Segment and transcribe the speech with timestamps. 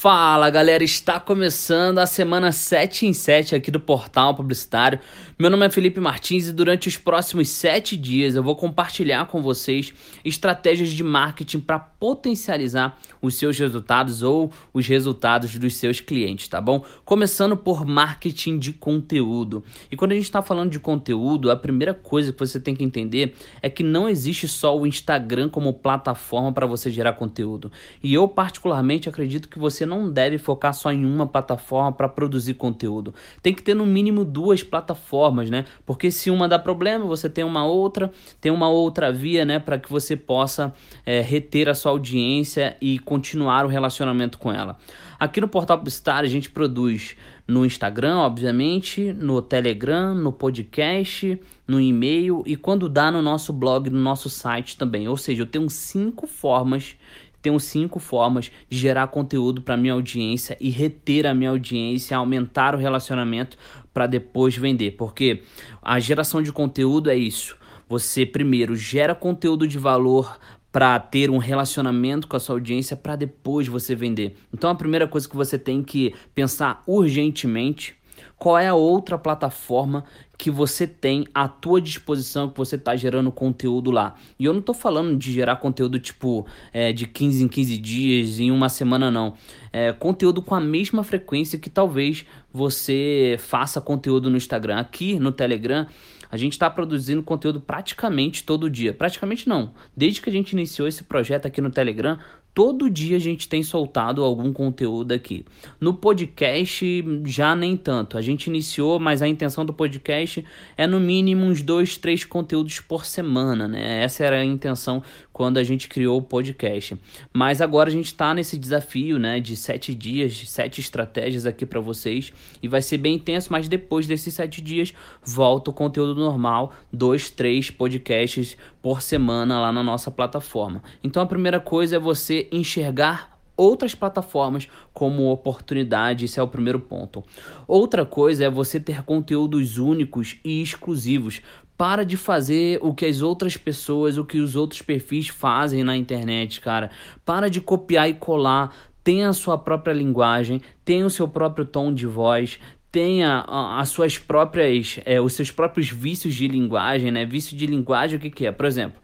[0.00, 4.98] Fala galera, está começando a semana 7 em 7 aqui do Portal Publicitário.
[5.38, 9.42] Meu nome é Felipe Martins e durante os próximos 7 dias eu vou compartilhar com
[9.42, 9.92] vocês
[10.24, 16.62] estratégias de marketing para potencializar os seus resultados ou os resultados dos seus clientes, tá
[16.62, 16.82] bom?
[17.04, 19.62] Começando por marketing de conteúdo.
[19.90, 22.84] E quando a gente está falando de conteúdo, a primeira coisa que você tem que
[22.84, 27.70] entender é que não existe só o Instagram como plataforma para você gerar conteúdo.
[28.02, 32.54] E eu, particularmente, acredito que você não deve focar só em uma plataforma para produzir
[32.54, 33.12] conteúdo.
[33.42, 35.64] Tem que ter no mínimo duas plataformas, né?
[35.84, 38.10] Porque se uma dá problema, você tem uma outra,
[38.40, 40.72] tem uma outra via, né, para que você possa
[41.04, 44.78] é, reter a sua audiência e continuar o relacionamento com ela.
[45.18, 51.80] Aqui no Portal Publicitário a gente produz no Instagram, obviamente, no Telegram, no podcast, no
[51.80, 55.08] e-mail e quando dá no nosso blog, no nosso site também.
[55.08, 56.96] Ou seja, eu tenho cinco formas
[57.42, 62.74] tenho cinco formas de gerar conteúdo para minha audiência e reter a minha audiência, aumentar
[62.74, 63.56] o relacionamento
[63.92, 64.92] para depois vender.
[64.92, 65.42] Porque
[65.82, 67.56] a geração de conteúdo é isso.
[67.88, 70.38] Você primeiro gera conteúdo de valor
[70.72, 74.36] para ter um relacionamento com a sua audiência para depois você vender.
[74.54, 77.96] Então a primeira coisa que você tem que pensar urgentemente
[78.40, 80.02] qual é a outra plataforma
[80.38, 84.14] que você tem à tua disposição, que você está gerando conteúdo lá.
[84.38, 88.40] E eu não estou falando de gerar conteúdo tipo é, de 15 em 15 dias,
[88.40, 89.34] em uma semana, não.
[89.70, 94.78] É, conteúdo com a mesma frequência que talvez você faça conteúdo no Instagram.
[94.78, 95.86] Aqui no Telegram,
[96.30, 98.94] a gente está produzindo conteúdo praticamente todo dia.
[98.94, 99.74] Praticamente não.
[99.94, 102.18] Desde que a gente iniciou esse projeto aqui no Telegram,
[102.52, 105.44] Todo dia a gente tem soltado algum conteúdo aqui.
[105.80, 106.84] No podcast,
[107.24, 108.18] já nem tanto.
[108.18, 110.44] A gente iniciou, mas a intenção do podcast
[110.76, 114.02] é no mínimo uns dois, três conteúdos por semana, né?
[114.02, 116.98] Essa era a intenção quando a gente criou o podcast.
[117.32, 121.80] Mas agora a gente está nesse desafio, né, de sete dias, sete estratégias aqui para
[121.80, 123.50] vocês e vai ser bem intenso.
[123.50, 124.92] Mas depois desses sete dias
[125.24, 130.82] volta o conteúdo normal, dois, três podcasts por semana lá na nossa plataforma.
[131.02, 136.80] Então a primeira coisa é você enxergar outras plataformas como oportunidade, esse é o primeiro
[136.80, 137.22] ponto.
[137.68, 141.42] Outra coisa é você ter conteúdos únicos e exclusivos.
[141.76, 145.96] Para de fazer o que as outras pessoas, o que os outros perfis fazem na
[145.96, 146.90] internet, cara.
[147.24, 148.74] Para de copiar e colar.
[149.02, 152.58] Tenha a sua própria linguagem, tenha o seu próprio tom de voz,
[152.90, 157.24] tenha as suas próprias, é, os seus próprios vícios de linguagem, né?
[157.24, 158.52] Vício de linguagem, o que, que é?
[158.52, 159.00] Por exemplo,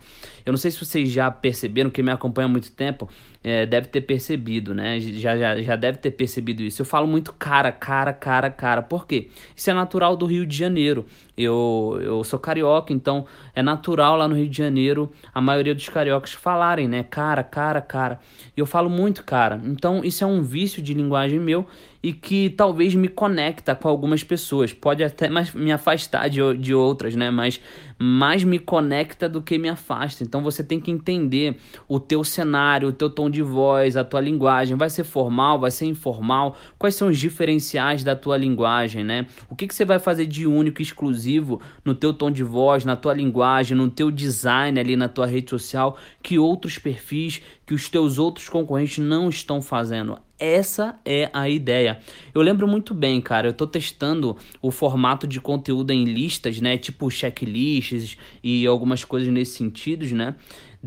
[0.47, 3.11] eu não sei se vocês já perceberam, quem me acompanha há muito tempo
[3.43, 4.99] é, deve ter percebido, né?
[5.01, 6.83] Já, já, já deve ter percebido isso.
[6.83, 8.83] Eu falo muito cara, cara, cara, cara.
[8.83, 9.29] Por quê?
[9.55, 11.05] Isso é natural do Rio de Janeiro.
[11.37, 15.89] Eu, eu sou carioca, então é natural lá no Rio de Janeiro a maioria dos
[15.89, 17.05] cariocas falarem, né?
[17.05, 18.21] Cara, cara, cara.
[18.57, 19.61] E eu falo muito cara.
[19.65, 21.67] Então isso é um vício de linguagem meu
[22.03, 24.73] e que talvez me conecta com algumas pessoas.
[24.73, 27.31] Pode até mais me afastar de, de outras, né?
[27.31, 27.61] Mas
[27.99, 30.23] mais me conecta do que me afasta.
[30.23, 31.57] Então você tem que entender
[31.89, 34.77] o teu cenário, o teu tom de voz, a tua linguagem.
[34.77, 36.57] Vai ser formal, vai ser informal?
[36.79, 39.27] Quais são os diferenciais da tua linguagem, né?
[39.49, 42.97] O que, que você vai fazer de único, exclusivo no teu tom de voz, na
[42.97, 47.89] tua linguagem, no teu design ali na tua rede social que outros perfis, que os
[47.89, 50.19] teus outros concorrentes não estão fazendo.
[50.39, 51.99] Essa é a ideia.
[52.35, 53.49] Eu lembro muito bem, cara.
[53.49, 56.77] Eu tô testando o formato de conteúdo em listas, né?
[56.77, 60.35] Tipo checklists e algumas coisas nesse sentido, né?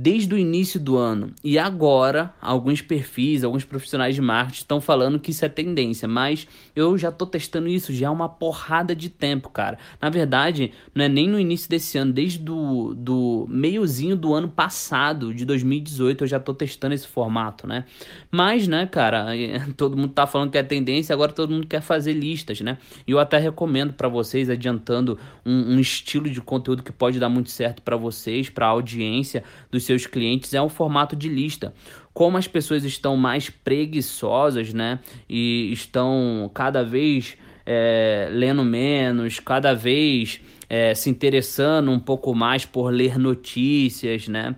[0.01, 1.33] Desde o início do ano.
[1.43, 6.47] E agora, alguns perfis, alguns profissionais de marketing estão falando que isso é tendência, mas
[6.73, 9.77] eu já tô testando isso já há uma porrada de tempo, cara.
[10.01, 14.47] Na verdade, não é nem no início desse ano, desde do, do meiozinho do ano
[14.47, 17.83] passado, de 2018, eu já tô testando esse formato, né?
[18.31, 19.27] Mas, né, cara,
[19.75, 22.77] todo mundo tá falando que é tendência, agora todo mundo quer fazer listas, né?
[23.05, 27.27] E eu até recomendo para vocês, adiantando um, um estilo de conteúdo que pode dar
[27.27, 31.73] muito certo para vocês, para a audiência dos seus clientes é um formato de lista.
[32.13, 34.99] Como as pessoas estão mais preguiçosas, né?
[35.27, 37.35] E estão cada vez
[37.65, 44.55] é, lendo menos, cada vez é, se interessando um pouco mais por ler notícias, né?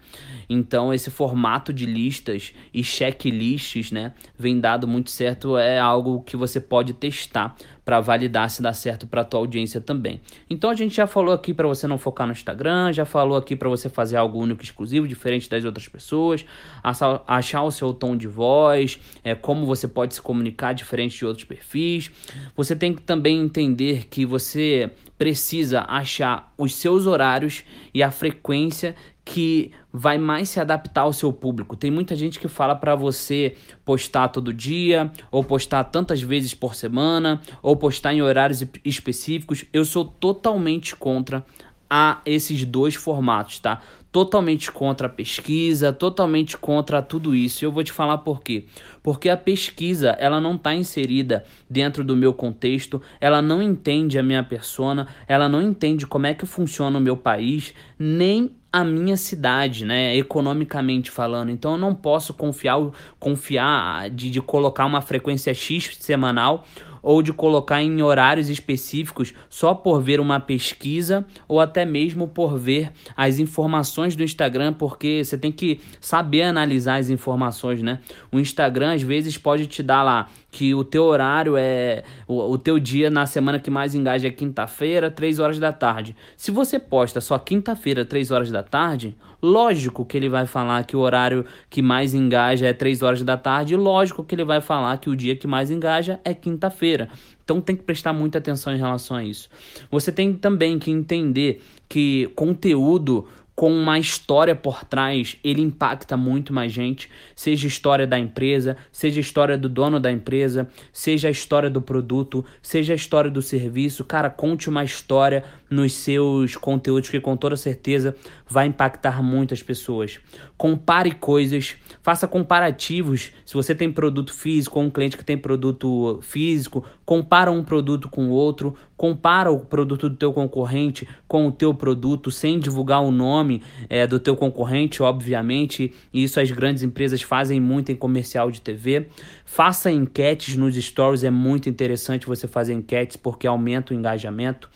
[0.54, 6.36] Então esse formato de listas e checklists, né, vem dado muito certo, é algo que
[6.36, 10.22] você pode testar para validar se dá certo para tua audiência também.
[10.50, 13.56] Então a gente já falou aqui para você não focar no Instagram, já falou aqui
[13.56, 16.46] para você fazer algo único, exclusivo, diferente das outras pessoas,
[16.84, 21.46] achar o seu tom de voz, é como você pode se comunicar diferente de outros
[21.46, 22.12] perfis.
[22.56, 27.64] Você tem que também entender que você precisa achar os seus horários
[27.94, 28.96] e a frequência
[29.26, 31.76] que vai mais se adaptar ao seu público.
[31.76, 36.76] Tem muita gente que fala para você postar todo dia, ou postar tantas vezes por
[36.76, 39.66] semana, ou postar em horários específicos.
[39.74, 41.46] Eu sou totalmente contra
[41.90, 43.82] a esses dois formatos, tá?
[44.12, 47.64] totalmente contra a pesquisa, totalmente contra tudo isso.
[47.64, 48.66] Eu vou te falar por quê.
[49.02, 54.24] Porque a pesquisa, ela não está inserida dentro do meu contexto, ela não entende a
[54.24, 59.18] minha persona, ela não entende como é que funciona o meu país, nem a minha
[59.18, 61.50] cidade, né, economicamente falando.
[61.50, 62.78] Então eu não posso confiar,
[63.20, 66.66] confiar de, de colocar uma frequência X semanal
[67.04, 72.58] ou de colocar em horários específicos só por ver uma pesquisa ou até mesmo por
[72.58, 78.00] ver as informações do Instagram, porque você tem que saber analisar as informações, né?
[78.32, 82.58] O Instagram às vezes pode te dar lá que o teu horário é o, o
[82.58, 86.16] teu dia na semana que mais engaja é quinta-feira, 3 horas da tarde.
[86.36, 90.96] Se você posta só quinta-feira, 3 horas da tarde, lógico que ele vai falar que
[90.96, 94.98] o horário que mais engaja é 3 horas da tarde, lógico que ele vai falar
[94.98, 97.08] que o dia que mais engaja é quinta-feira.
[97.44, 99.50] Então tem que prestar muita atenção em relação a isso.
[99.90, 103.28] Você tem também que entender que conteúdo
[103.62, 108.76] com uma história por trás, ele impacta muito mais gente, seja a história da empresa,
[108.92, 113.30] seja a história do dono da empresa, seja a história do produto, seja a história
[113.30, 114.04] do serviço.
[114.04, 118.14] Cara, conte uma história nos seus conteúdos que com toda certeza
[118.48, 120.20] vai impactar muitas pessoas.
[120.58, 123.32] Compare coisas, faça comparativos.
[123.46, 128.10] Se você tem produto físico ou um cliente que tem produto físico, compara um produto
[128.10, 133.02] com o outro, compara o produto do teu concorrente com o teu produto sem divulgar
[133.02, 135.94] o nome é, do teu concorrente, obviamente.
[136.14, 139.08] Isso as grandes empresas fazem muito em comercial de TV.
[139.46, 144.70] Faça enquetes nos stories, é muito interessante você fazer enquetes porque aumenta o engajamento.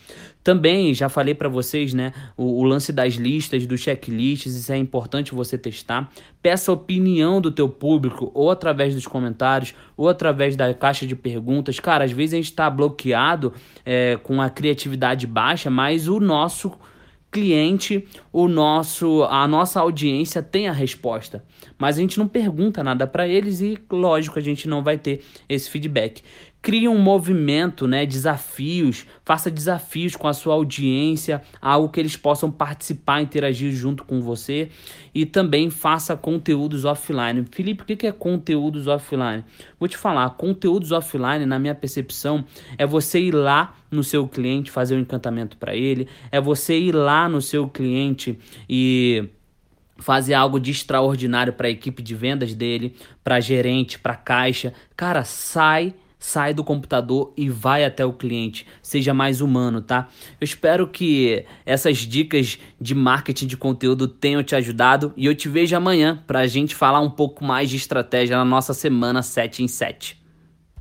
[0.46, 4.76] Também já falei para vocês, né, o, o, lance das listas, dos checklists, isso é
[4.76, 6.08] importante você testar.
[6.40, 11.16] Peça a opinião do teu público, ou através dos comentários, ou através da caixa de
[11.16, 11.80] perguntas.
[11.80, 13.52] Cara, às vezes a gente está bloqueado
[13.84, 16.78] é, com a criatividade baixa, mas o nosso
[17.28, 21.44] cliente, o nosso, a nossa audiência tem a resposta,
[21.76, 25.24] mas a gente não pergunta nada para eles e lógico a gente não vai ter
[25.48, 26.22] esse feedback.
[26.66, 32.50] Crie um movimento, né, desafios, faça desafios com a sua audiência, algo que eles possam
[32.50, 34.70] participar, interagir junto com você
[35.14, 37.46] e também faça conteúdos offline.
[37.52, 39.44] Felipe, o que é conteúdos offline?
[39.78, 42.44] Vou te falar, conteúdos offline, na minha percepção,
[42.76, 46.92] é você ir lá no seu cliente fazer um encantamento para ele, é você ir
[46.92, 48.36] lá no seu cliente
[48.68, 49.28] e
[49.98, 54.74] fazer algo de extraordinário para a equipe de vendas dele, para gerente, para caixa.
[54.96, 55.94] Cara, sai
[56.26, 60.08] sai do computador e vai até o cliente, seja mais humano, tá?
[60.40, 65.48] Eu espero que essas dicas de marketing de conteúdo tenham te ajudado e eu te
[65.48, 69.62] vejo amanhã para a gente falar um pouco mais de estratégia na nossa semana 7
[69.62, 70.25] em 7.